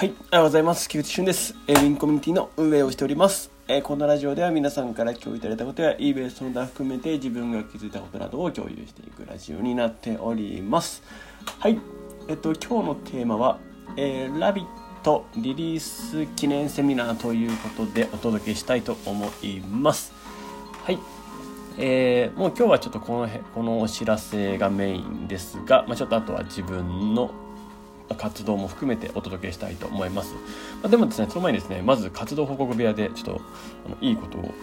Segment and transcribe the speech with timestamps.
[0.00, 0.88] はい、おはようございます。
[0.88, 1.54] 菊池俊です。
[1.66, 3.50] えー、ウィンコミュニティの運営をしております。
[3.68, 11.02] えー、このラジオでは皆さんから共有いただいたことや eBay その他含めて自分が気づいたことなどを共有していくラジオになっております。
[11.58, 11.78] はい、
[12.28, 13.58] えっと、今日のテーマは、
[13.98, 14.66] えー、ラビッ
[15.02, 20.14] トリリース記念セミナーということでお届けしたいと思います。
[20.82, 20.98] はい。
[21.76, 27.49] えー、もう今日はちょっとこのこのお知らせがメインですが、まあ、ちょっとあとは自分の
[28.16, 30.34] 活動も含めてお届けしたいと思います。
[30.34, 30.40] ま
[30.84, 33.40] あ、でもですね、その前にですね、まず活動報告部屋でちょっと
[33.86, 34.54] あのいいことを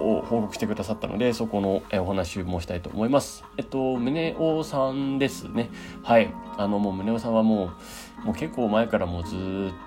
[0.00, 3.44] を報告してくださったので、そこのお話もしたいと思います。
[3.56, 5.70] えっと、宗男さんですね。
[6.04, 6.32] はい。
[6.56, 7.72] あの、もう宗男さんはも
[8.22, 9.38] う、もう結構前からもうずっ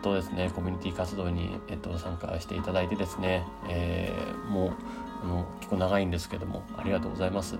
[0.01, 4.71] とですね、コミュニティ活動に、えっと、参加していただいてですね、えー、もう、
[5.23, 7.59] あの結構長いんですけどもありがとうございます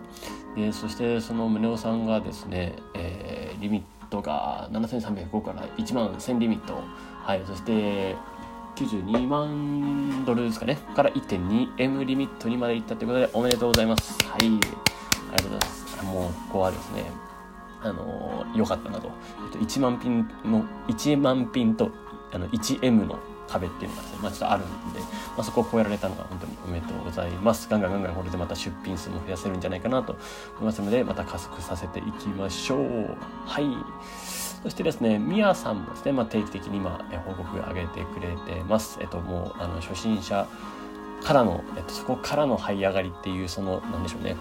[0.55, 6.81] でそしてその宗男さんがですね、えー、リミットが7305から1万1000リミット、
[7.23, 8.15] はい、そして
[8.75, 14.17] 92万ドルですかね、から 1.2M リミットにまでいったということで、おめでとうございます。
[14.27, 16.05] はい、ありがとうございます。
[16.05, 17.05] もう、ここはですね、
[17.83, 19.11] あの良かったなと。
[19.53, 21.91] えっと、1万ピンの、1万ピンと、
[22.33, 25.07] あの、1M の壁っていうのがですね、まあ、ちょっとあるんで、ま
[25.39, 27.67] あ、そこを超えられたのが本当におめでとうございます。
[27.69, 33.17] ガンガンガンガンこれでまた出品数も増やせるんじゃないかなと思いますので、また加速させていきましょう。
[33.45, 33.65] はい。
[34.63, 38.99] そしてですね、みやさんもですね、まあ、定期的に今、え報告上げてくれてます。
[39.01, 40.47] えっと、もう、あの、初心者
[41.23, 44.35] からの、えっと、そこからの這い上がりっていう、その、なんでしょうね、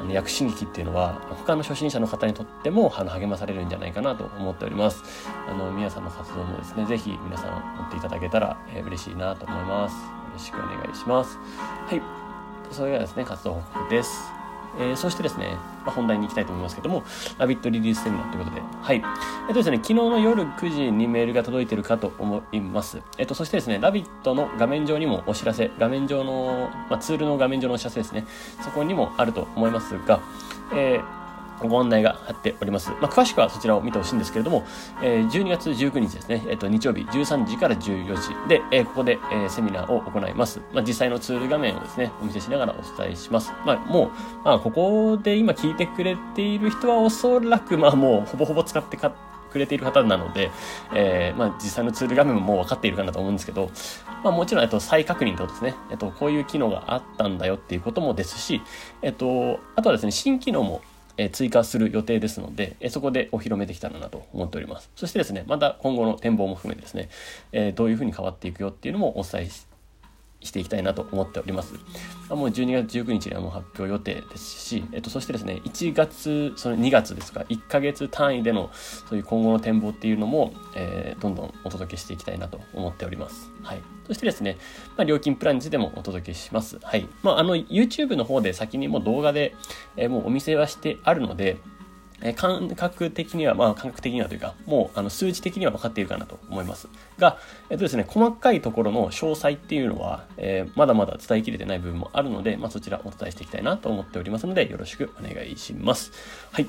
[0.00, 5.02] あの薬師劇っていうのは他の初心者の方にとってもあの励まされるんじゃないかなと思っております。
[5.48, 9.94] あの皆さんの活動もですね、是非皆さん持っていただけたら、えー、嬉しいなと思います。
[9.94, 11.38] よろしくお願いします。
[11.86, 12.02] はい。
[12.70, 14.35] それではですね、活動報告です。
[14.78, 17.04] えー、そしてですね、まあ、本題に行きたいと思いますけども、
[17.38, 18.96] ラビットリリースセミナーということで、はい。
[18.96, 23.00] えっとですね、昨日の夜9時にメールが届いてるかと思います。
[23.18, 28.26] えっと、そしてですね、ラビットの画面上にもお知らせ、画面上の、まあ、ツールの画面上のお知らせですね、
[28.62, 30.20] そこにもあると思いますが、
[30.72, 31.15] えー
[31.62, 32.90] ご案内が貼っております。
[33.00, 34.64] まあ、詳しくはそちらを見てほしいんですけれども、
[35.02, 40.60] えー、12月19日ですね、えっ、ー、と、日曜日13時から14時で、えー、ここで、え、セミナーを行います。
[40.72, 43.52] まあ、実際のツール画面をですね、お見せしながらお伝えします。
[43.64, 44.10] まあ、もう、
[44.44, 49.12] まあ、ここで今聞いてくれている人はおそらく、まあ、もう、ほぼほぼ使ってか
[49.56, 50.50] くれている方なので、
[50.94, 53.70] えー、まあ、実際のツール画面ももう分かっているかなと思うんですけど、
[54.22, 58.62] まあ、もちろん、えっと、再確認とですね、えっと、こういう機能があったんだよっていうこともですし、
[59.02, 60.82] えっと、あとはですね、新機能も
[61.16, 64.90] え追加する予定ですので、えそこでお披露目できたらなと思っております。
[64.96, 67.08] そしてですね、また今後の展望も含めてですね、
[67.52, 69.48] えどういうふうに変わっていくよっていうのもお伝え
[70.46, 71.74] していきたいなと思っております。
[72.30, 83.52] もう12月19日にはもう発表予定ですし、えっと、そしてですね、1月、その2月ですか、1ヶ月単位でのそういう今後の展望っていうのも、えー、どんどんお届けしていきたいなと思っております。
[83.62, 83.82] はい。
[84.06, 84.58] そしてですね、
[84.96, 86.78] まあ、料金プランについてもお届けします。
[86.82, 87.08] はい。
[87.22, 89.54] まあ、あの、YouTube の方で先にもう動画で、
[89.96, 91.58] えー、もうお見せはしてあるので、
[92.22, 96.88] え感覚的には、まあ感覚的にはというか、もうあの数値的には分かっているかなと思います。
[97.18, 97.38] が、
[97.68, 106.12] えっとですね、細かいところの詳細っていうのは、えー、まだまだ伝えきれてない部分もあるので、まあそちらお伝えしていきたいなと思っておりますので、よろしくお願いします。
[106.52, 106.68] はい。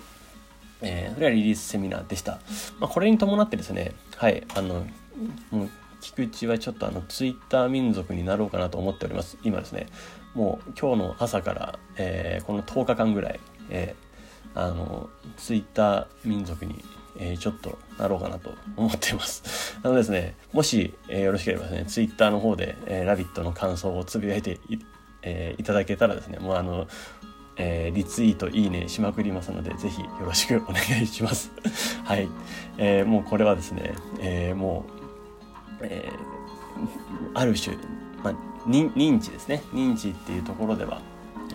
[0.82, 2.40] えー、それはリリースセミナーでした。
[2.80, 4.86] まあこれに伴ってですね、はい、あの、
[5.52, 5.70] もう
[6.02, 9.38] 菊池はちょっとあのツイッター民族になろうかなと思っております。
[9.44, 9.88] 今ですね、
[10.36, 14.07] もう今日の朝から、えー、この10日間ぐらい、えー
[14.58, 15.08] あの
[15.38, 16.84] ツイッター民族に、
[17.20, 24.80] えー、ちょっとなろうかなと思っています あのですねもし、えー、よろしければですねツイッターの方で「えー、ラビット!」の感想をつぶやいてい,、
[25.22, 26.88] えー、いただけたらですねもうあの
[27.60, 31.52] えー、リツイート、いいねしまくりますので、ぜひよろしくお願いします。
[32.06, 32.30] はい。
[32.78, 34.86] えー、もうこれはですね、えー、も
[35.82, 37.76] う、えー、ある種、
[38.24, 38.34] まあ、
[38.68, 39.64] 認知ですね。
[39.74, 41.02] 認知っていうところでは、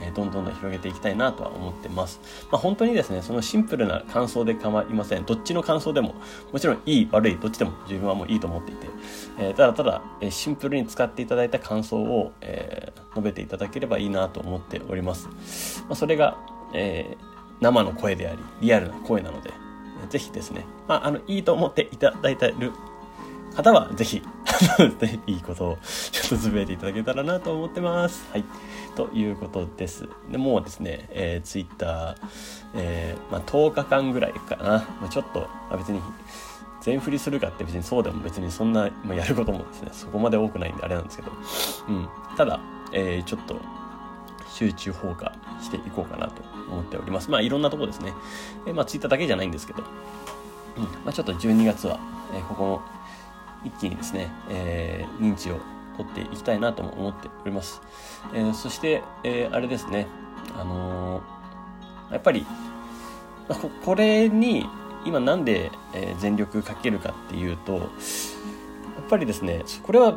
[0.00, 2.20] えどんどんどん広げていきたいなとは思ってます。
[2.50, 5.24] まあ、本当にですね、そのシンプルな感想で構いません。
[5.24, 6.14] どっちの感想でも、
[6.52, 8.86] もちろんいい、悪い、どっちでも自分はもういいと思っていて、
[9.38, 15.28] えー、ただただ、えシンプルに使っていただいた感想を、えー、述べていただければいいなと思っております。
[15.88, 16.38] まあ、それが、
[16.74, 17.24] えー、
[17.60, 19.50] 生の声であり、リアルな声なので、
[20.08, 22.72] ぜひですね、まあ、あの、いいと思っていただいている
[23.54, 24.22] 方は、ぜひ、
[24.98, 25.78] でいいことを
[26.10, 28.28] ちょっとつぶやいていただけたらなと思ってます。
[28.32, 28.44] はい。
[28.94, 30.08] ということです。
[30.30, 32.16] でもうですね、えー、ツイッター、
[32.74, 34.64] えー、まあ、10日間ぐらいかな。
[35.00, 36.00] まあ、ちょっと、あ、別に、
[36.80, 41.30] 全振りするかって別にそうでも別にそんな、まあ、やることもですね、そこまで多くないんであれなんですけど、
[41.88, 42.08] うん。
[42.36, 42.60] ただ、
[42.92, 43.56] えー、ちょっと、
[44.52, 45.32] 集中放火
[45.62, 47.30] していこうかなと思っております。
[47.30, 48.12] まあいろんなとこですね。
[48.66, 49.82] えー、まあツイッターだけじゃないんですけど、
[50.76, 50.84] うん。
[50.84, 51.98] まあちょっと12月は、
[52.34, 52.82] えー、ここの
[53.64, 55.60] 一気にですね、えー、認知を
[55.96, 57.82] 取っていきたいなとも思っております。
[58.34, 60.06] えー、そして、えー、あれですね、
[60.58, 62.46] あのー、やっぱり、
[63.84, 64.66] これに
[65.04, 67.82] 今なんで、え全力かけるかっていうと、やっ
[69.10, 70.12] ぱりですね、これは、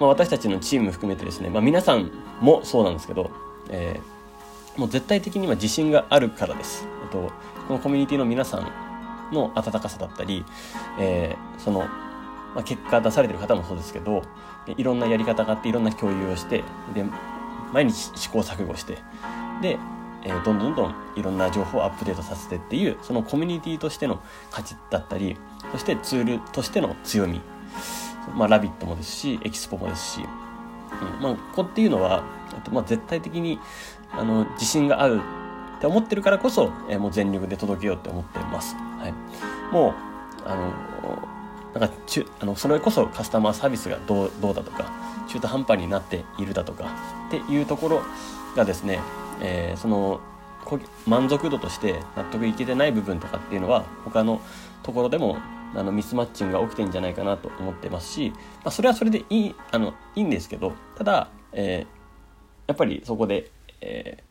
[0.00, 2.10] まあ、私たちのチーム含めてですね、まあ、皆さん
[2.40, 3.30] もそうなんですけど、
[3.70, 4.00] え
[4.76, 6.86] もう絶対的に今自信があるからです。
[7.10, 7.32] と
[7.66, 10.44] このコミュニティの皆さんの温かさだったり、
[10.98, 11.84] えー、その、
[12.54, 14.22] まあ、結果出されてる方もそうですけど
[14.66, 16.64] いろんなやり方があっていろんな共有をして
[16.94, 17.04] で
[17.72, 18.98] 毎日試行錯誤して
[19.62, 19.78] で、
[20.24, 25.36] えー、どんどんどんいろんな情報をアップデートさせてっていうそのコミュニティとしての価値だったり
[25.72, 27.40] そしてツールとしての強み、
[28.34, 32.22] まあ、ラビットもですしエキスポもですし、うんまあ、ここっていうのは
[32.64, 33.58] とまあ、絶対的に
[34.10, 35.20] あの自信がある
[35.76, 38.74] って思ってるからこそ、えー、もう全力で届けようって思ってます。
[38.74, 41.28] はい、もうあの
[41.74, 44.90] なんか中あのそれこそカスタマーサービスがどうどうだとか
[45.28, 46.86] 中途半端になっているだとか
[47.28, 48.02] っていうところ
[48.56, 49.00] がですね、
[49.40, 50.20] えー、その
[51.06, 54.40] 満足度として納得いけてない部分とかっていうのは他の
[54.82, 55.38] ところでも
[55.74, 58.32] あのミスマッチングが起きてんじゃないかなと思ってますし、
[58.64, 63.50] まあ、それはそれでいいあのいいんですけどただ、えー、やっぱりそこで、
[63.80, 64.22] え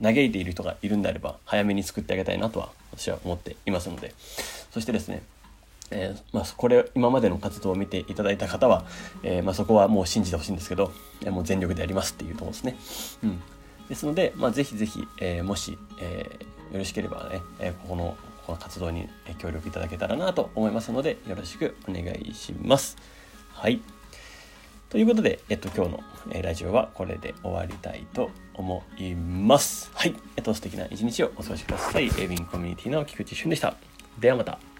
[0.00, 4.14] ー、嘆いている人がいるんであれば早めに作ってあげたいなとは私は思っていますので。
[4.72, 5.22] そしてですね
[5.90, 8.84] えー、まあ、これ今までの活動を見ていただいた方は、
[9.22, 10.92] えー、まあ、そこはもう信じてほしいんですけど、
[11.22, 12.76] えー、もう全力でやりますっていうところですね。
[13.24, 13.42] うん、
[13.88, 16.26] ですので、まあ、ぜひぜひ、えもし、え
[16.72, 19.08] よろしければね、えここのこの活動に
[19.38, 22.96] 協力いただけたらなと思いますのでよろしくお願いします。
[23.52, 23.80] はい。
[24.88, 26.00] ということで、えっと、今日の、
[26.32, 29.90] えラジオはこれで終わりたいと思います。
[29.94, 30.14] はい。
[30.36, 32.10] えっと、素敵な一日をお過ごしください。
[32.18, 33.74] エビンコミュニティの菊池俊でした。
[34.18, 34.71] ではまた。